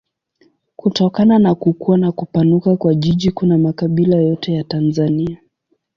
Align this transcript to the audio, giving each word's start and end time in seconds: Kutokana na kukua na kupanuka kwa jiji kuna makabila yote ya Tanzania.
Kutokana 0.75 1.39
na 1.39 1.55
kukua 1.55 1.97
na 1.97 2.11
kupanuka 2.11 2.77
kwa 2.77 2.95
jiji 2.95 3.31
kuna 3.31 3.57
makabila 3.57 4.15
yote 4.17 4.53
ya 4.53 4.63
Tanzania. 4.63 5.37